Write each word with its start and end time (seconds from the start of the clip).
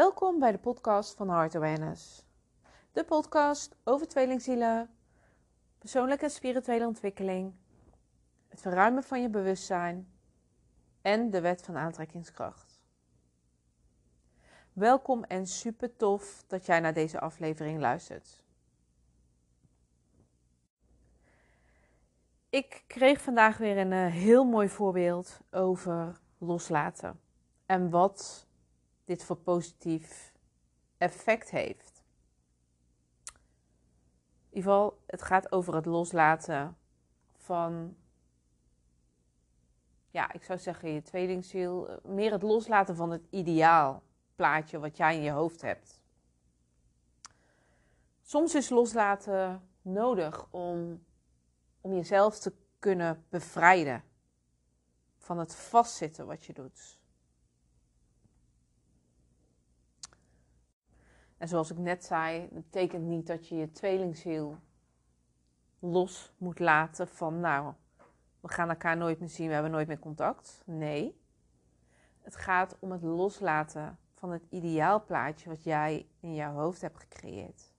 Welkom 0.00 0.38
bij 0.38 0.52
de 0.52 0.58
podcast 0.58 1.14
van 1.14 1.30
Heart 1.30 1.54
Awareness. 1.54 2.26
De 2.92 3.04
podcast 3.04 3.76
over 3.84 4.08
tweelingzielen, 4.08 4.90
persoonlijke 5.78 6.24
en 6.24 6.30
spirituele 6.30 6.86
ontwikkeling, 6.86 7.54
het 8.48 8.60
verruimen 8.60 9.02
van 9.02 9.22
je 9.22 9.28
bewustzijn 9.28 10.12
en 11.02 11.30
de 11.30 11.40
wet 11.40 11.62
van 11.62 11.76
aantrekkingskracht. 11.76 12.80
Welkom 14.72 15.24
en 15.24 15.46
super 15.46 15.96
tof 15.96 16.44
dat 16.46 16.66
jij 16.66 16.80
naar 16.80 16.94
deze 16.94 17.20
aflevering 17.20 17.80
luistert. 17.80 18.42
Ik 22.50 22.84
kreeg 22.86 23.20
vandaag 23.20 23.56
weer 23.56 23.78
een 23.78 23.92
eh, 23.92 24.06
heel 24.06 24.44
mooi 24.44 24.68
voorbeeld 24.68 25.40
over 25.50 26.20
loslaten 26.38 27.20
en 27.66 27.90
wat 27.90 28.48
dit 29.10 29.24
voor 29.24 29.36
positief 29.36 30.32
effect 30.98 31.50
heeft. 31.50 32.04
In 34.50 34.56
ieder 34.56 34.72
geval, 34.72 35.02
het 35.06 35.22
gaat 35.22 35.52
over 35.52 35.74
het 35.74 35.86
loslaten 35.86 36.76
van, 37.36 37.96
ja, 40.10 40.32
ik 40.32 40.44
zou 40.44 40.58
zeggen 40.58 40.90
je 40.90 41.02
tweelingziel, 41.02 41.88
eh, 41.88 42.04
meer 42.04 42.32
het 42.32 42.42
loslaten 42.42 42.96
van 42.96 43.10
het 43.10 43.26
ideaal 43.30 44.02
plaatje 44.34 44.78
wat 44.78 44.96
jij 44.96 45.16
in 45.16 45.22
je 45.22 45.30
hoofd 45.30 45.62
hebt. 45.62 46.00
Soms 48.22 48.54
is 48.54 48.68
loslaten 48.68 49.68
nodig 49.82 50.46
om, 50.50 51.04
om 51.80 51.92
jezelf 51.94 52.38
te 52.38 52.52
kunnen 52.78 53.24
bevrijden 53.28 54.04
van 55.18 55.38
het 55.38 55.54
vastzitten 55.54 56.26
wat 56.26 56.44
je 56.44 56.52
doet. 56.52 56.99
En 61.40 61.48
zoals 61.48 61.70
ik 61.70 61.78
net 61.78 62.04
zei, 62.04 62.48
betekent 62.52 63.04
niet 63.04 63.26
dat 63.26 63.48
je 63.48 63.56
je 63.56 63.72
tweelingziel 63.72 64.58
los 65.78 66.32
moet 66.38 66.58
laten 66.58 67.08
van, 67.08 67.40
nou, 67.40 67.74
we 68.40 68.48
gaan 68.48 68.68
elkaar 68.68 68.96
nooit 68.96 69.20
meer 69.20 69.28
zien, 69.28 69.46
we 69.46 69.52
hebben 69.52 69.70
nooit 69.70 69.88
meer 69.88 69.98
contact. 69.98 70.62
Nee. 70.64 71.20
Het 72.20 72.36
gaat 72.36 72.76
om 72.78 72.92
het 72.92 73.02
loslaten 73.02 73.98
van 74.14 74.30
het 74.30 74.42
ideaalplaatje 74.48 75.48
wat 75.48 75.64
jij 75.64 76.06
in 76.20 76.34
jouw 76.34 76.52
hoofd 76.52 76.80
hebt 76.80 76.98
gecreëerd. 76.98 77.72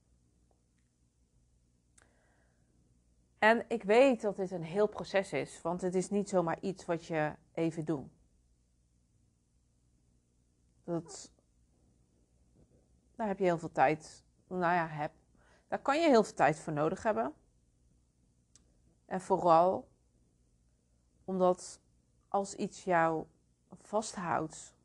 En 3.40 3.66
ik 3.68 3.84
weet 3.84 4.22
dat 4.22 4.36
dit 4.36 4.52
een 4.52 4.64
heel 4.64 4.88
proces 4.88 5.34
is, 5.34 5.62
want 5.62 5.82
het 5.82 5.96
is 5.96 6.10
niet 6.10 6.30
zomaar 6.30 6.58
iets 6.62 6.86
wat 6.86 7.06
je 7.06 7.34
even 7.54 7.86
doet. 7.86 8.10
Dat 10.84 11.32
daar 13.22 13.30
heb 13.30 13.40
je 13.40 13.46
heel 13.46 13.58
veel 13.58 13.72
tijd. 13.72 14.24
Nou 14.48 14.74
ja. 14.74 15.12
Daar 15.68 15.80
kan 15.80 16.02
je 16.02 16.08
heel 16.08 16.24
veel 16.24 16.34
tijd 16.34 16.60
voor 16.60 16.74
nodig 16.74 17.04
hebben. 17.04 17.34
En 19.06 19.22
vooral 19.22 19.90
omdat 21.26 21.80
als 22.28 22.56
iets 22.56 22.84
jou 22.84 23.26
vasthoudt 23.82 24.76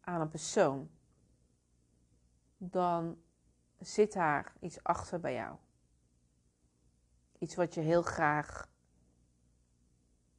aan 0.00 0.20
een 0.20 0.28
persoon, 0.28 0.90
dan 2.56 3.22
zit 3.78 4.12
daar 4.12 4.52
iets 4.60 4.82
achter 4.82 5.20
bij 5.20 5.34
jou. 5.34 5.56
Iets 7.38 7.54
wat 7.54 7.74
je 7.74 7.80
heel 7.80 8.02
graag 8.02 8.68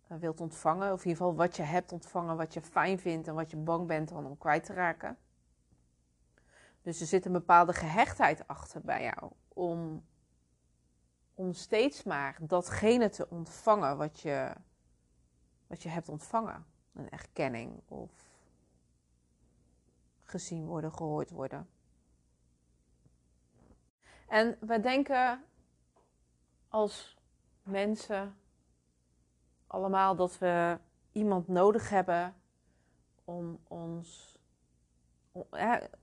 eh, 0.08 0.18
wilt 0.18 0.42
ontvangen, 0.42 0.94
of 0.94 1.04
in 1.04 1.08
ieder 1.10 1.24
geval 1.24 1.36
wat 1.36 1.56
je 1.56 1.64
hebt 1.64 1.92
ontvangen, 1.92 2.38
wat 2.38 2.54
je 2.54 2.62
fijn 2.62 3.00
vindt 3.00 3.28
en 3.28 3.34
wat 3.36 3.52
je 3.52 3.58
bang 3.58 3.88
bent 3.88 4.12
om 4.12 4.38
kwijt 4.38 4.66
te 4.66 4.74
raken. 4.74 5.18
Dus 6.86 7.02
er 7.02 7.08
zit 7.08 7.26
een 7.26 7.32
bepaalde 7.32 7.74
gehechtheid 7.74 8.48
achter 8.48 8.82
bij 8.82 9.04
jou 9.04 9.32
om, 9.48 10.06
om 11.34 11.54
steeds 11.54 12.04
maar 12.04 12.38
datgene 12.42 13.10
te 13.10 13.30
ontvangen 13.30 13.98
wat 13.98 14.20
je, 14.20 14.56
wat 15.68 15.84
je 15.84 15.90
hebt 15.90 16.10
ontvangen. 16.10 16.66
Een 16.94 17.10
erkenning 17.10 17.82
of 17.88 18.12
gezien 20.24 20.66
worden, 20.66 20.92
gehoord 20.92 21.30
worden. 21.30 21.70
En 24.28 24.58
we 24.60 24.80
denken 24.80 25.44
als 26.68 27.18
mensen 27.64 28.38
allemaal 29.68 30.16
dat 30.16 30.38
we 30.38 30.80
iemand 31.12 31.48
nodig 31.48 31.90
hebben 31.90 32.36
om 33.24 33.60
ons 33.68 34.35
om, 35.36 35.46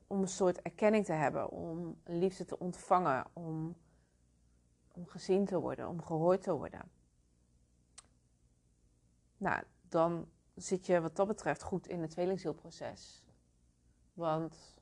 om 0.07 0.21
een 0.21 0.29
soort 0.29 0.63
erkenning 0.63 1.05
te 1.05 1.13
hebben, 1.13 1.51
om 1.51 2.01
liefde 2.05 2.45
te 2.45 2.59
ontvangen, 2.59 3.27
om, 3.33 3.77
om 4.93 5.07
gezien 5.07 5.45
te 5.45 5.61
worden, 5.61 5.89
om 5.89 6.03
gehoord 6.03 6.43
te 6.43 6.53
worden. 6.53 6.91
Nou, 9.37 9.63
dan 9.89 10.29
zit 10.55 10.87
je 10.87 11.01
wat 11.01 11.17
dat 11.17 11.27
betreft 11.27 11.63
goed 11.63 11.87
in 11.87 12.01
het 12.01 12.11
tweelingzielproces. 12.11 13.25
Want 14.13 14.81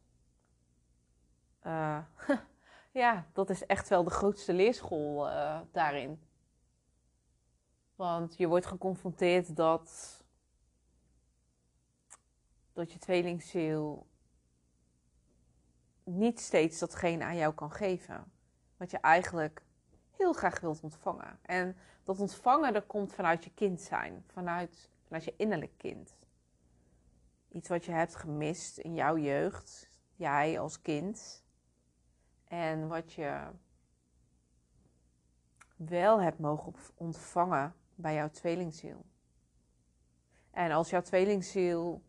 uh, 1.63 2.05
ja, 3.03 3.27
dat 3.33 3.51
is 3.51 3.67
echt 3.67 3.89
wel 3.89 4.05
de 4.05 4.11
grootste 4.11 4.53
leerschool 4.53 5.29
uh, 5.29 5.61
daarin. 5.71 6.23
Want 7.95 8.37
je 8.37 8.47
wordt 8.47 8.67
geconfronteerd 8.67 9.57
dat, 9.57 10.21
dat 12.73 12.93
je 12.93 12.99
tweelingziel 12.99 14.10
niet 16.17 16.41
steeds 16.41 16.79
datgene 16.79 17.25
aan 17.25 17.37
jou 17.37 17.55
kan 17.55 17.73
geven. 17.73 18.33
Wat 18.77 18.91
je 18.91 18.99
eigenlijk 18.99 19.63
heel 20.17 20.33
graag 20.33 20.61
wilt 20.61 20.81
ontvangen. 20.81 21.39
En 21.43 21.77
dat 22.05 22.21
ontvangen, 22.21 22.73
dat 22.73 22.87
komt 22.87 23.15
vanuit 23.15 23.45
je 23.45 23.51
kind 23.55 23.81
zijn. 23.81 24.25
Vanuit, 24.27 24.91
vanuit 25.07 25.25
je 25.25 25.35
innerlijk 25.37 25.73
kind. 25.77 26.17
Iets 27.49 27.69
wat 27.69 27.85
je 27.85 27.93
hebt 27.93 28.17
gemist 28.17 28.79
in 28.79 28.95
jouw 28.95 29.19
jeugd. 29.19 29.91
Jij 30.17 30.61
als 30.61 30.83
kind. 30.83 31.45
En 32.45 32.89
wat 32.89 33.13
je 33.13 33.47
wel 35.77 36.21
hebt 36.21 36.39
mogen 36.39 36.75
ontvangen 36.95 37.75
bij 37.95 38.15
jouw 38.15 38.31
tweelingziel. 38.31 39.05
En 40.51 40.71
als 40.71 40.91
jouw 40.91 41.03
tweelingziel 41.03 42.03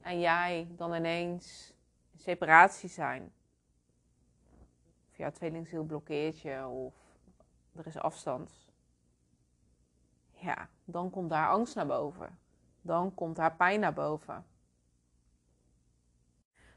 en 0.00 0.20
jij 0.20 0.68
dan 0.70 0.94
ineens 0.94 1.74
in 2.12 2.18
separatie 2.18 2.88
zijn, 2.88 3.32
of 5.14 5.20
jouw 5.20 5.30
tweelingziel 5.30 5.84
blokkeert 5.84 6.40
je 6.40 6.66
of 6.66 6.94
er 7.74 7.86
is 7.86 7.98
afstand. 7.98 8.52
Ja, 10.30 10.68
dan 10.84 11.10
komt 11.10 11.30
daar 11.30 11.48
angst 11.48 11.74
naar 11.74 11.86
boven. 11.86 12.38
Dan 12.80 13.14
komt 13.14 13.36
daar 13.36 13.56
pijn 13.56 13.80
naar 13.80 13.92
boven. 13.92 14.46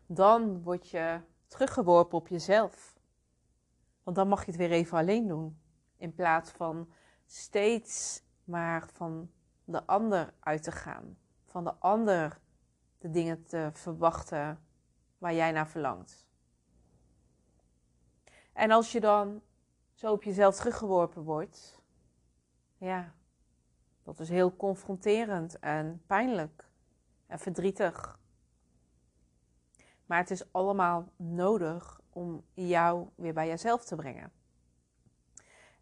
Dan 0.06 0.62
word 0.64 0.90
je 0.90 1.22
teruggeworpen 1.48 2.18
op 2.18 2.28
jezelf. 2.28 3.00
Want 4.04 4.16
dan 4.16 4.28
mag 4.28 4.46
je 4.46 4.52
het 4.52 4.60
weer 4.60 4.72
even 4.72 4.98
alleen 4.98 5.28
doen. 5.28 5.62
In 5.98 6.14
plaats 6.14 6.52
van 6.52 6.90
steeds 7.26 8.24
maar 8.44 8.88
van 8.94 9.32
de 9.64 9.86
ander 9.86 10.34
uit 10.40 10.64
te 10.64 10.72
gaan. 10.72 11.18
Van 11.46 11.64
de 11.64 11.74
ander 11.74 12.40
de 12.98 13.10
dingen 13.10 13.44
te 13.44 13.70
verwachten 13.74 14.64
waar 15.18 15.34
jij 15.34 15.52
naar 15.52 15.68
verlangt. 15.68 16.27
En 18.58 18.72
als 18.72 18.92
je 18.92 19.00
dan 19.00 19.42
zo 19.94 20.12
op 20.12 20.24
jezelf 20.24 20.56
teruggeworpen 20.56 21.24
wordt, 21.24 21.82
ja, 22.78 23.14
dat 24.04 24.20
is 24.20 24.30
heel 24.30 24.56
confronterend 24.56 25.60
en 25.60 26.02
pijnlijk 26.08 26.70
en 27.28 27.40
verdrietig. 27.40 28.20
Maar 30.06 30.18
het 30.18 30.32
is 30.32 30.54
allemaal 30.54 31.12
nodig 31.16 32.02
om 32.10 32.44
jou 32.54 33.08
weer 33.16 33.34
bij 33.34 33.48
jezelf 33.48 33.86
te 33.86 33.96
brengen. 33.96 34.32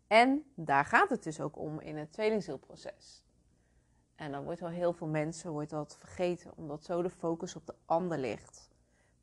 En 0.07 0.51
daar 0.55 0.85
gaat 0.85 1.09
het 1.09 1.23
dus 1.23 1.41
ook 1.41 1.57
om 1.57 1.79
in 1.79 1.97
het 1.97 2.11
tweelingzielproces. 2.11 3.23
En 4.15 4.31
dan 4.31 4.43
wordt 4.43 4.59
wel 4.59 4.69
heel 4.69 4.93
veel 4.93 5.07
mensen 5.07 5.51
wordt 5.51 5.69
dat 5.69 5.97
vergeten, 5.97 6.51
omdat 6.55 6.83
zo 6.83 7.01
de 7.01 7.09
focus 7.09 7.55
op 7.55 7.65
de 7.65 7.75
ander 7.85 8.17
ligt. 8.17 8.69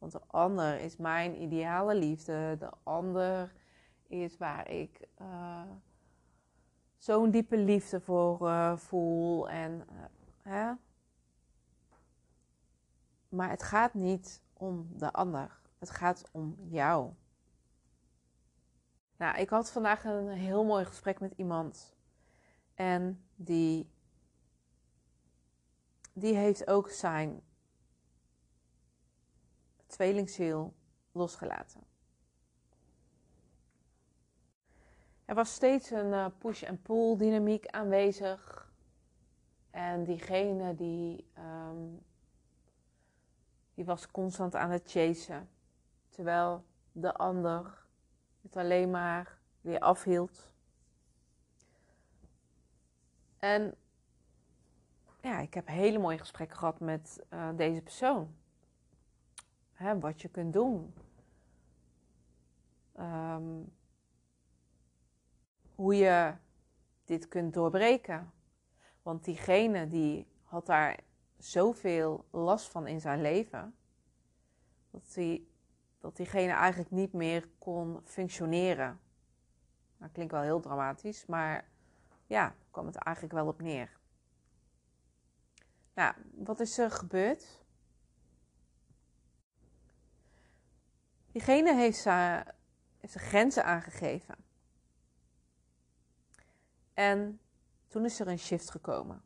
Want 0.02 0.14
de 0.14 0.20
ander 0.26 0.80
is 0.80 0.96
mijn 0.96 1.42
ideale 1.42 1.94
liefde. 1.94 2.56
De 2.58 2.70
ander 2.82 3.52
is 4.06 4.36
waar 4.36 4.70
ik 4.70 5.08
uh, 5.20 5.62
zo'n 6.96 7.30
diepe 7.30 7.56
liefde 7.56 8.00
voor 8.00 8.48
uh, 8.48 8.76
voel. 8.76 9.48
En, 9.48 9.86
uh, 9.92 10.04
hè? 10.42 10.72
Maar 13.28 13.50
het 13.50 13.62
gaat 13.62 13.94
niet 13.94 14.42
om 14.52 14.88
de 14.96 15.12
ander. 15.12 15.60
Het 15.78 15.90
gaat 15.90 16.28
om 16.32 16.56
jou. 16.68 17.12
Nou, 19.16 19.38
ik 19.38 19.48
had 19.48 19.70
vandaag 19.70 20.04
een 20.04 20.28
heel 20.28 20.64
mooi 20.64 20.84
gesprek 20.84 21.20
met 21.20 21.32
iemand. 21.36 21.96
En 22.74 23.24
die, 23.34 23.90
die 26.12 26.34
heeft 26.34 26.66
ook 26.66 26.88
zijn 26.88 27.42
tweelingziel 29.92 30.74
losgelaten. 31.12 31.80
Er 35.24 35.34
was 35.34 35.52
steeds 35.52 35.90
een 35.90 36.12
uh, 36.12 36.26
push- 36.38 36.62
en 36.62 36.82
pull 36.82 37.16
dynamiek 37.16 37.66
aanwezig. 37.66 38.70
En 39.70 40.04
diegene 40.04 40.74
die, 40.74 41.30
um, 41.38 42.02
die 43.74 43.84
was 43.84 44.10
constant 44.10 44.54
aan 44.54 44.70
het 44.70 44.90
chasen. 44.90 45.48
Terwijl 46.08 46.64
de 46.92 47.14
ander 47.14 47.84
het 48.42 48.56
alleen 48.56 48.90
maar 48.90 49.38
weer 49.60 49.80
afhield. 49.80 50.50
En 53.38 53.74
ja, 55.20 55.38
ik 55.38 55.54
heb 55.54 55.66
hele 55.66 55.98
mooie 55.98 56.18
gesprekken 56.18 56.56
gehad 56.56 56.80
met 56.80 57.24
uh, 57.30 57.48
deze 57.56 57.82
persoon. 57.82 58.34
Hè, 59.82 59.98
wat 59.98 60.20
je 60.22 60.28
kunt 60.28 60.52
doen. 60.52 60.94
Um, 62.98 63.72
hoe 65.74 65.96
je 65.96 66.34
dit 67.04 67.28
kunt 67.28 67.54
doorbreken. 67.54 68.32
Want 69.02 69.24
diegene 69.24 69.88
die 69.88 70.26
had 70.42 70.66
daar 70.66 71.00
zoveel 71.38 72.24
last 72.30 72.68
van 72.68 72.86
in 72.86 73.00
zijn 73.00 73.20
leven. 73.20 73.76
Dat, 74.90 75.18
dat 75.98 76.16
diegene 76.16 76.52
eigenlijk 76.52 76.90
niet 76.90 77.12
meer 77.12 77.48
kon 77.58 78.00
functioneren. 78.04 79.00
Nou, 79.96 80.12
klinkt 80.12 80.32
wel 80.32 80.42
heel 80.42 80.60
dramatisch, 80.60 81.26
maar 81.26 81.68
ja, 82.26 82.54
kwam 82.70 82.86
het 82.86 82.96
eigenlijk 82.96 83.34
wel 83.34 83.46
op 83.46 83.60
neer. 83.60 83.98
Nou, 85.94 86.14
wat 86.34 86.60
is 86.60 86.78
er 86.78 86.90
gebeurd? 86.90 87.61
Diegene 91.32 91.74
heeft 91.74 91.98
zijn, 91.98 92.46
heeft 92.98 93.14
grenzen 93.14 93.64
aangegeven. 93.64 94.36
En 96.94 97.40
toen 97.88 98.04
is 98.04 98.20
er 98.20 98.28
een 98.28 98.38
shift 98.38 98.70
gekomen. 98.70 99.22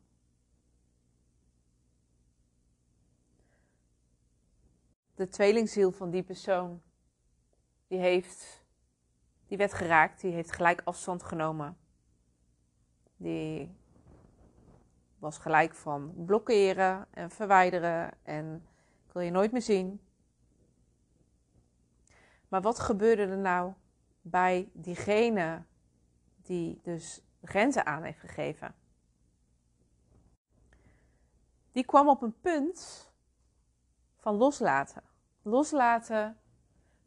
De 5.15 5.27
tweelingziel 5.27 5.91
van 5.91 6.09
die 6.09 6.23
persoon, 6.23 6.81
die 7.87 7.99
heeft, 7.99 8.63
die 9.47 9.57
werd 9.57 9.73
geraakt, 9.73 10.21
die 10.21 10.31
heeft 10.31 10.51
gelijk 10.51 10.81
afstand 10.83 11.23
genomen. 11.23 11.77
Die 13.15 13.75
was 15.19 15.37
gelijk 15.37 15.73
van 15.73 16.13
blokkeren 16.25 17.07
en 17.11 17.31
verwijderen 17.31 18.11
en 18.23 18.67
ik 19.07 19.13
wil 19.13 19.21
je 19.21 19.31
nooit 19.31 19.51
meer 19.51 19.61
zien. 19.61 20.06
Maar 22.47 22.61
wat 22.61 22.79
gebeurde 22.79 23.21
er 23.21 23.37
nou 23.37 23.73
bij 24.21 24.69
diegene 24.73 25.63
die 26.35 26.79
dus 26.83 27.21
grenzen 27.43 27.85
aan 27.85 28.03
heeft 28.03 28.19
gegeven? 28.19 28.75
Die 31.71 31.85
kwam 31.85 32.09
op 32.09 32.21
een 32.21 32.39
punt 32.41 33.11
van 34.15 34.35
loslaten. 34.35 35.03
Loslaten 35.41 36.37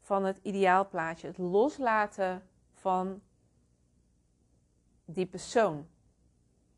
van 0.01 0.23
het 0.23 0.39
ideaalplaatje. 0.41 1.27
Het 1.27 1.37
loslaten 1.37 2.47
van 2.73 3.21
die 5.05 5.25
persoon. 5.25 5.87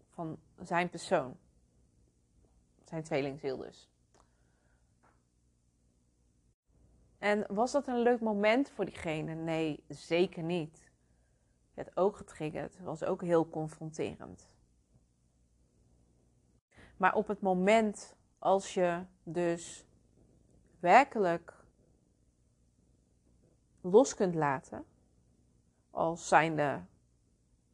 Van 0.09 0.39
zijn 0.61 0.89
persoon. 0.89 1.37
Zijn 2.83 3.03
tweelingziel 3.03 3.57
dus. 3.57 3.92
En 7.23 7.45
was 7.47 7.71
dat 7.71 7.87
een 7.87 8.01
leuk 8.01 8.19
moment 8.19 8.69
voor 8.69 8.85
diegene? 8.85 9.33
Nee, 9.33 9.83
zeker 9.87 10.43
niet. 10.43 10.91
Het 11.73 11.97
ook 11.97 12.17
getriggerd. 12.17 12.79
Was 12.79 13.03
ook 13.03 13.21
heel 13.21 13.49
confronterend. 13.49 14.55
Maar 16.97 17.15
op 17.15 17.27
het 17.27 17.41
moment 17.41 18.15
als 18.39 18.73
je 18.73 19.03
dus 19.23 19.85
werkelijk 20.79 21.53
los 23.81 24.15
kunt 24.15 24.35
laten, 24.35 24.85
als 25.91 26.27
zijnde 26.27 26.81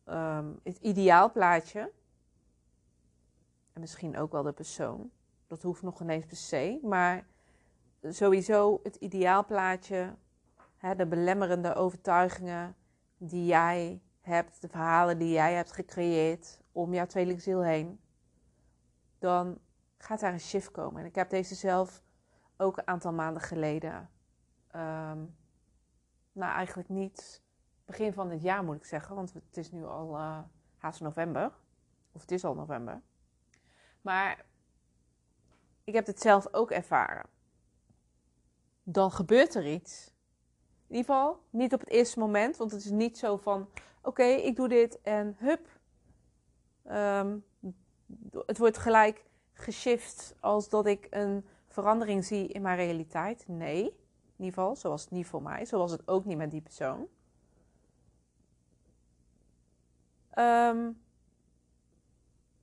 um, 0.06 0.60
het 0.64 0.78
ideaalplaatje, 0.78 1.92
en 3.74 3.82
misschien 3.82 4.18
ook 4.18 4.32
wel 4.32 4.44
de 4.44 4.52
persoon, 4.52 5.12
dat 5.48 5.62
hoeft 5.62 5.82
nog 5.82 6.02
ineens 6.02 6.26
per 6.26 6.38
se, 6.38 6.80
maar 6.82 7.28
sowieso 8.02 8.80
het 8.84 8.96
ideaalplaatje, 8.96 10.16
hè, 10.78 10.96
de 10.96 11.08
belemmerende 11.08 11.74
overtuigingen 11.74 12.76
die 13.18 13.46
jij 13.46 14.02
hebt, 14.22 14.62
de 14.62 14.68
verhalen 14.68 15.18
die 15.18 15.32
jij 15.32 15.54
hebt 15.54 15.72
gecreëerd 15.72 16.60
om 16.72 16.94
jouw 16.94 17.06
tweelingziel 17.06 17.64
heen, 17.64 18.00
dan 19.20 19.60
gaat 19.98 20.20
daar 20.20 20.34
een 20.34 20.40
shift 20.40 20.72
komen. 20.72 21.02
En 21.02 21.08
ik 21.08 21.16
heb 21.16 21.30
deze 21.30 21.56
zelf 21.56 22.04
ook 22.58 22.78
een 22.78 22.88
aantal 22.88 23.14
maanden 23.14 23.42
geleden, 23.42 24.10
um, 24.76 25.36
nou 26.32 26.54
eigenlijk 26.54 26.90
niet 26.90 27.42
begin 27.86 28.14
van 28.14 28.30
het 28.30 28.42
jaar 28.42 28.64
moet 28.64 28.76
ik 28.76 28.86
zeggen, 28.86 29.16
want 29.16 29.34
het 29.34 29.58
is 29.58 29.72
nu 29.72 29.86
al 29.86 30.16
uh, 30.16 30.40
haast 30.78 31.02
november, 31.02 31.52
of 32.12 32.22
het 32.22 32.32
is 32.32 32.46
al 32.46 32.56
november. 32.56 33.02
Maar 34.02 34.46
ik 35.84 35.94
heb 35.94 36.06
het 36.06 36.22
zelf 36.22 36.54
ook 36.54 36.72
ervaren. 36.72 37.26
Dan 38.92 39.12
gebeurt 39.12 39.56
er 39.56 39.68
iets. 39.68 40.14
In 40.88 40.96
ieder 40.96 41.14
geval 41.14 41.40
niet 41.50 41.74
op 41.74 41.80
het 41.80 41.90
eerste 41.90 42.20
moment, 42.20 42.58
want 42.58 42.72
het 42.72 42.84
is 42.84 42.92
niet 42.92 43.18
zo 43.18 43.38
van: 43.38 43.70
oké, 44.02 44.24
ik 44.24 44.56
doe 44.56 44.68
dit 44.68 45.02
en 45.02 45.36
hup. 45.38 45.68
Um, 46.92 47.46
het 48.46 48.58
wordt 48.58 48.78
gelijk 48.78 49.26
geshift 49.54 50.36
als 50.40 50.70
dat 50.70 50.86
ik 50.86 51.08
een 51.10 51.46
verandering 51.68 52.26
zie 52.26 52.48
in 52.48 52.62
mijn 52.62 52.78
realiteit. 52.78 53.48
Nee, 53.48 53.84
in 53.84 54.46
ieder 54.46 54.54
geval, 54.54 54.76
zoals 54.76 55.02
het 55.02 55.12
niet 55.12 55.28
voor 55.28 55.42
mij, 55.42 55.66
zoals 55.66 55.92
het 55.92 56.08
ook 56.08 56.26
niet 56.26 56.38
met 56.38 56.52
die 56.52 56.62
persoon. 56.62 57.08
Um, 60.36 61.02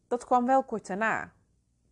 dat 0.08 0.24
kwam 0.24 0.46
wel 0.46 0.64
kort 0.64 0.86
daarna. 0.86 1.32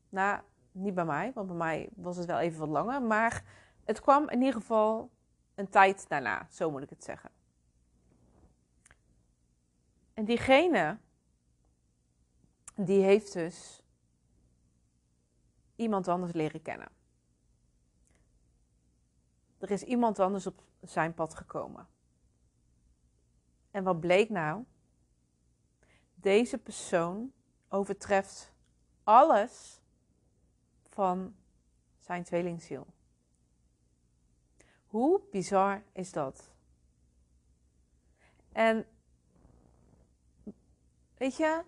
Nou, 0.08 0.40
niet 0.72 0.94
bij 0.94 1.04
mij, 1.04 1.32
want 1.34 1.46
bij 1.46 1.56
mij 1.56 1.88
was 1.94 2.16
het 2.16 2.26
wel 2.26 2.38
even 2.38 2.58
wat 2.58 2.68
langer. 2.68 3.02
Maar 3.02 3.44
het 3.84 4.00
kwam 4.00 4.28
in 4.28 4.38
ieder 4.38 4.60
geval 4.60 5.10
een 5.54 5.68
tijd 5.68 6.08
daarna, 6.08 6.46
zo 6.50 6.70
moet 6.70 6.82
ik 6.82 6.90
het 6.90 7.04
zeggen. 7.04 7.30
En 10.14 10.24
diegene, 10.24 10.98
die 12.74 13.02
heeft 13.02 13.32
dus 13.32 13.82
iemand 15.76 16.08
anders 16.08 16.32
leren 16.32 16.62
kennen. 16.62 16.88
Er 19.58 19.70
is 19.70 19.82
iemand 19.82 20.18
anders 20.18 20.46
op 20.46 20.62
zijn 20.80 21.14
pad 21.14 21.34
gekomen. 21.34 21.88
En 23.70 23.84
wat 23.84 24.00
bleek 24.00 24.28
nou? 24.30 24.64
Deze 26.14 26.58
persoon 26.58 27.32
overtreft 27.68 28.52
alles 29.04 29.80
van 30.88 31.36
zijn 32.00 32.24
tweelingziel. 32.24 32.86
Hoe 34.94 35.20
bizar 35.30 35.82
is 35.92 36.12
dat? 36.12 36.52
En 38.52 38.86
weet 41.16 41.36
je, 41.36 41.62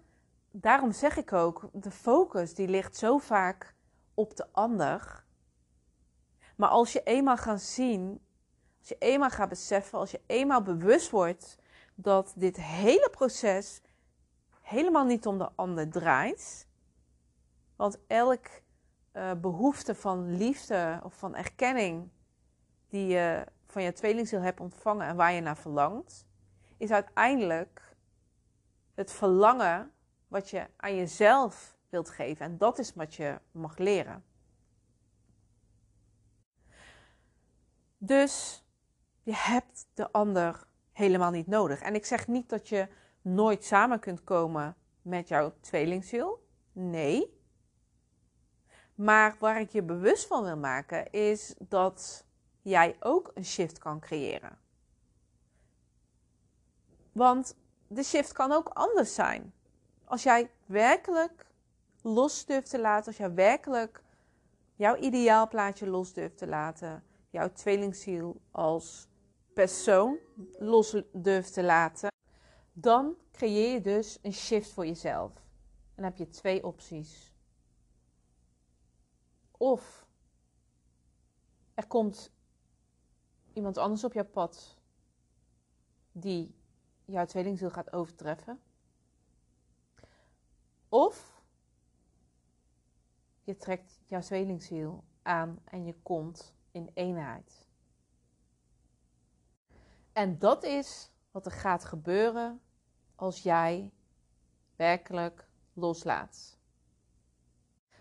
daarom 0.50 0.92
zeg 0.92 1.16
ik 1.16 1.32
ook, 1.32 1.68
de 1.72 1.90
focus 1.90 2.54
die 2.54 2.68
ligt 2.68 2.96
zo 2.96 3.18
vaak 3.18 3.74
op 4.14 4.36
de 4.36 4.52
ander. 4.52 5.24
Maar 6.56 6.68
als 6.68 6.92
je 6.92 7.02
eenmaal 7.02 7.36
gaat 7.36 7.60
zien, 7.60 8.20
als 8.78 8.88
je 8.88 8.96
eenmaal 8.98 9.30
gaat 9.30 9.48
beseffen, 9.48 9.98
als 9.98 10.10
je 10.10 10.20
eenmaal 10.26 10.62
bewust 10.62 11.10
wordt 11.10 11.58
dat 11.94 12.32
dit 12.36 12.56
hele 12.56 13.08
proces 13.10 13.80
helemaal 14.60 15.04
niet 15.04 15.26
om 15.26 15.38
de 15.38 15.50
ander 15.54 15.90
draait. 15.90 16.68
Want 17.76 17.98
elk 18.06 18.46
uh, 19.12 19.32
behoefte 19.32 19.94
van 19.94 20.36
liefde 20.36 21.00
of 21.02 21.14
van 21.14 21.34
erkenning 21.34 22.14
die 22.96 23.06
je 23.06 23.46
van 23.66 23.82
je 23.82 23.92
tweelingziel 23.92 24.40
hebt 24.40 24.60
ontvangen 24.60 25.06
en 25.06 25.16
waar 25.16 25.32
je 25.32 25.40
naar 25.40 25.56
verlangt, 25.56 26.26
is 26.76 26.90
uiteindelijk 26.90 27.96
het 28.94 29.12
verlangen 29.12 29.92
wat 30.28 30.50
je 30.50 30.66
aan 30.76 30.96
jezelf 30.96 31.76
wilt 31.88 32.10
geven. 32.10 32.46
En 32.46 32.58
dat 32.58 32.78
is 32.78 32.94
wat 32.94 33.14
je 33.14 33.40
mag 33.50 33.78
leren. 33.78 34.24
Dus 37.98 38.64
je 39.22 39.34
hebt 39.34 39.86
de 39.94 40.12
ander 40.12 40.66
helemaal 40.92 41.30
niet 41.30 41.46
nodig. 41.46 41.80
En 41.80 41.94
ik 41.94 42.04
zeg 42.04 42.26
niet 42.26 42.48
dat 42.48 42.68
je 42.68 42.88
nooit 43.22 43.64
samen 43.64 44.00
kunt 44.00 44.24
komen 44.24 44.76
met 45.02 45.28
jouw 45.28 45.54
tweelingziel. 45.60 46.46
Nee. 46.72 47.40
Maar 48.94 49.36
waar 49.38 49.60
ik 49.60 49.70
je 49.70 49.82
bewust 49.82 50.26
van 50.26 50.44
wil 50.44 50.56
maken 50.56 51.10
is 51.10 51.54
dat 51.58 52.25
jij 52.70 52.96
ook 53.00 53.30
een 53.34 53.44
shift 53.44 53.78
kan 53.78 54.00
creëren. 54.00 54.58
Want 57.12 57.56
de 57.86 58.02
shift 58.02 58.32
kan 58.32 58.52
ook 58.52 58.68
anders 58.68 59.14
zijn. 59.14 59.54
Als 60.04 60.22
jij 60.22 60.50
werkelijk 60.64 61.46
los 62.02 62.44
durft 62.44 62.70
te 62.70 62.80
laten, 62.80 63.06
als 63.06 63.16
jij 63.16 63.34
werkelijk 63.34 64.02
jouw 64.74 64.96
ideaalplaatje 64.96 65.86
los 65.86 66.12
durft 66.12 66.38
te 66.38 66.46
laten, 66.46 67.04
jouw 67.30 67.52
tweelingziel 67.52 68.40
als 68.50 69.08
persoon 69.54 70.18
los 70.58 71.02
durft 71.12 71.52
te 71.52 71.62
laten, 71.62 72.08
dan 72.72 73.16
creëer 73.32 73.72
je 73.72 73.80
dus 73.80 74.18
een 74.22 74.32
shift 74.32 74.72
voor 74.72 74.86
jezelf. 74.86 75.34
En 75.34 76.02
dan 76.02 76.04
heb 76.04 76.16
je 76.16 76.28
twee 76.28 76.64
opties. 76.64 77.34
Of 79.50 80.06
er 81.74 81.86
komt 81.86 82.34
iemand 83.56 83.78
anders 83.78 84.04
op 84.04 84.12
jouw 84.12 84.24
pad 84.24 84.76
die 86.12 86.54
jouw 87.04 87.24
tweelingziel 87.24 87.70
gaat 87.70 87.92
overtreffen. 87.92 88.60
Of 90.88 91.42
je 93.42 93.56
trekt 93.56 94.00
jouw 94.06 94.20
tweelingziel 94.20 95.04
aan 95.22 95.58
en 95.64 95.84
je 95.84 95.94
komt 96.02 96.54
in 96.70 96.90
eenheid. 96.94 97.66
En 100.12 100.38
dat 100.38 100.64
is 100.64 101.10
wat 101.30 101.46
er 101.46 101.52
gaat 101.52 101.84
gebeuren 101.84 102.60
als 103.14 103.42
jij 103.42 103.92
werkelijk 104.76 105.48
loslaat. 105.72 106.58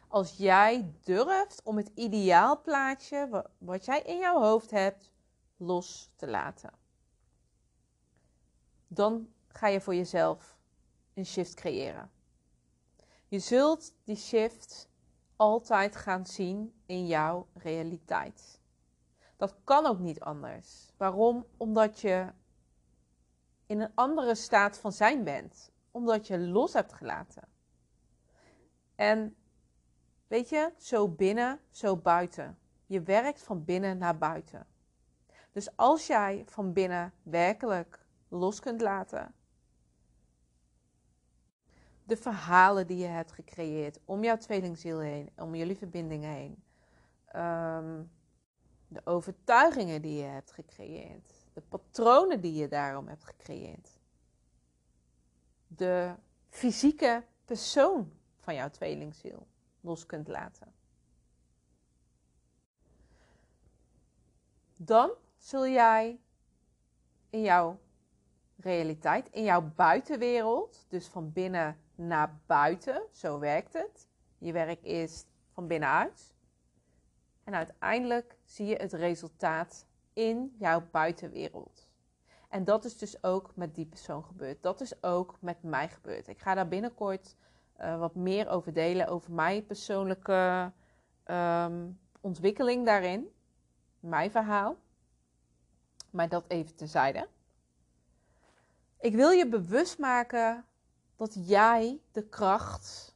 Als 0.07 0.37
jij 0.37 0.93
durft 1.03 1.63
om 1.63 1.77
het 1.77 1.91
ideaalplaatje 1.93 3.49
wat 3.57 3.85
jij 3.85 4.01
in 4.01 4.17
jouw 4.17 4.41
hoofd 4.41 4.71
hebt 4.71 5.13
los 5.57 6.11
te 6.15 6.27
laten. 6.27 6.73
Dan 8.87 9.33
ga 9.47 9.67
je 9.67 9.81
voor 9.81 9.95
jezelf 9.95 10.57
een 11.13 11.25
shift 11.25 11.53
creëren. 11.53 12.11
Je 13.27 13.39
zult 13.39 13.93
die 14.03 14.15
shift 14.15 14.89
altijd 15.35 15.95
gaan 15.95 16.25
zien 16.25 16.73
in 16.85 17.07
jouw 17.07 17.47
realiteit. 17.53 18.59
Dat 19.37 19.55
kan 19.63 19.85
ook 19.85 19.99
niet 19.99 20.19
anders. 20.19 20.93
Waarom? 20.97 21.45
Omdat 21.57 21.99
je 21.99 22.31
in 23.65 23.79
een 23.81 23.91
andere 23.95 24.35
staat 24.35 24.77
van 24.77 24.91
zijn 24.91 25.23
bent. 25.23 25.71
Omdat 25.91 26.27
je 26.27 26.39
los 26.39 26.73
hebt 26.73 26.93
gelaten. 26.93 27.47
En 28.95 29.35
weet 30.27 30.49
je, 30.49 30.73
zo 30.77 31.09
binnen, 31.09 31.59
zo 31.69 31.97
buiten. 31.97 32.57
Je 32.85 33.01
werkt 33.01 33.43
van 33.43 33.65
binnen 33.65 33.97
naar 33.97 34.17
buiten. 34.17 34.67
Dus 35.55 35.75
als 35.75 36.07
jij 36.07 36.43
van 36.45 36.73
binnen 36.73 37.13
werkelijk 37.23 38.05
los 38.27 38.59
kunt 38.59 38.81
laten, 38.81 39.33
de 42.03 42.17
verhalen 42.17 42.87
die 42.87 42.97
je 42.97 43.07
hebt 43.07 43.31
gecreëerd 43.31 43.99
om 44.05 44.23
jouw 44.23 44.37
tweelingziel 44.37 44.99
heen, 44.99 45.29
om 45.37 45.55
jullie 45.55 45.77
verbindingen 45.77 46.29
heen, 46.29 46.63
ehm, 47.25 48.03
de 48.87 49.01
overtuigingen 49.05 50.01
die 50.01 50.17
je 50.17 50.23
hebt 50.23 50.51
gecreëerd, 50.51 51.31
de 51.53 51.61
patronen 51.61 52.41
die 52.41 52.53
je 52.53 52.67
daarom 52.67 53.07
hebt 53.07 53.23
gecreëerd, 53.23 53.99
de 55.67 56.15
fysieke 56.49 57.23
persoon 57.45 58.11
van 58.39 58.55
jouw 58.55 58.69
tweelingziel 58.69 59.47
los 59.81 60.05
kunt 60.05 60.27
laten. 60.27 60.73
Dan 64.75 65.11
zul 65.45 65.67
jij 65.67 66.19
in 67.29 67.41
jouw 67.41 67.79
realiteit, 68.55 69.29
in 69.29 69.43
jouw 69.43 69.61
buitenwereld, 69.75 70.85
dus 70.89 71.07
van 71.07 71.31
binnen 71.31 71.77
naar 71.95 72.39
buiten, 72.45 73.01
zo 73.11 73.39
werkt 73.39 73.73
het. 73.73 74.07
Je 74.37 74.51
werk 74.51 74.81
is 74.81 75.25
van 75.51 75.67
binnenuit. 75.67 76.35
En 77.43 77.55
uiteindelijk 77.55 78.37
zie 78.43 78.65
je 78.65 78.75
het 78.75 78.93
resultaat 78.93 79.85
in 80.13 80.55
jouw 80.59 80.83
buitenwereld. 80.91 81.87
En 82.49 82.63
dat 82.63 82.85
is 82.85 82.97
dus 82.97 83.23
ook 83.23 83.55
met 83.55 83.75
die 83.75 83.85
persoon 83.85 84.23
gebeurd. 84.23 84.63
Dat 84.63 84.81
is 84.81 85.03
ook 85.03 85.37
met 85.39 85.63
mij 85.63 85.89
gebeurd. 85.89 86.27
Ik 86.27 86.39
ga 86.39 86.53
daar 86.53 86.67
binnenkort 86.67 87.35
uh, 87.79 87.99
wat 87.99 88.15
meer 88.15 88.49
over 88.49 88.73
delen, 88.73 89.07
over 89.07 89.33
mijn 89.33 89.65
persoonlijke 89.65 90.71
um, 91.25 91.99
ontwikkeling 92.21 92.85
daarin. 92.85 93.29
Mijn 93.99 94.31
verhaal. 94.31 94.83
Maar 96.15 96.29
dat 96.29 96.45
even 96.47 96.75
terzijde. 96.75 97.27
Ik 98.99 99.15
wil 99.15 99.29
je 99.29 99.47
bewust 99.47 99.99
maken 99.99 100.65
dat 101.15 101.47
jij 101.47 102.01
de 102.11 102.27
kracht 102.27 103.15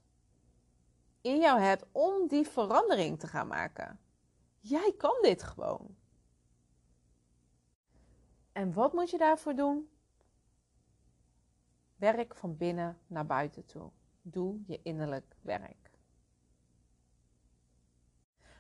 in 1.22 1.40
jou 1.40 1.60
hebt 1.60 1.86
om 1.92 2.28
die 2.28 2.48
verandering 2.48 3.20
te 3.20 3.28
gaan 3.28 3.48
maken. 3.48 4.00
Jij 4.60 4.94
kan 4.98 5.18
dit 5.22 5.44
gewoon. 5.44 5.96
En 8.52 8.74
wat 8.74 8.94
moet 8.94 9.10
je 9.10 9.18
daarvoor 9.18 9.56
doen? 9.56 9.90
Werk 11.96 12.36
van 12.36 12.58
binnen 12.58 13.00
naar 13.08 13.26
buiten 13.26 13.66
toe. 13.66 13.92
Doe 14.22 14.62
je 14.68 14.80
innerlijk 14.84 15.36
werk. 15.42 15.89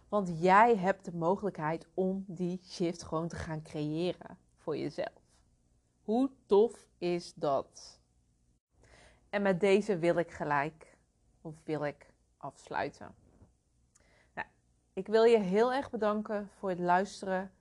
Want 0.09 0.41
jij 0.41 0.75
hebt 0.75 1.05
de 1.05 1.13
mogelijkheid 1.13 1.87
om 1.93 2.23
die 2.27 2.61
shift 2.63 3.03
gewoon 3.03 3.27
te 3.27 3.35
gaan 3.35 3.61
creëren 3.61 4.37
voor 4.57 4.77
jezelf. 4.77 5.21
Hoe 6.03 6.29
tof 6.45 6.87
is 6.97 7.33
dat? 7.33 7.99
En 9.29 9.41
met 9.41 9.59
deze 9.59 9.97
wil 9.97 10.15
ik 10.15 10.31
gelijk, 10.31 10.97
of 11.41 11.55
wil 11.63 11.85
ik 11.85 12.13
afsluiten. 12.37 13.15
Nou, 14.33 14.47
ik 14.93 15.07
wil 15.07 15.23
je 15.23 15.39
heel 15.39 15.73
erg 15.73 15.89
bedanken 15.89 16.49
voor 16.57 16.69
het 16.69 16.79
luisteren 16.79 17.51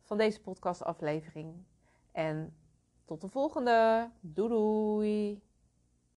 van 0.00 0.16
deze 0.16 0.40
podcastaflevering. 0.40 1.64
En 2.12 2.56
tot 3.04 3.20
de 3.20 3.28
volgende. 3.28 4.10
Doei 4.20 4.48
doei! 4.48 5.42